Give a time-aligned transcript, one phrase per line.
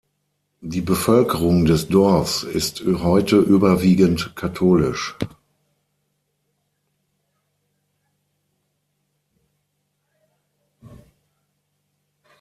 [0.61, 5.15] Die Bevölkerung des Dorfs ist heute überwiegend katholisch.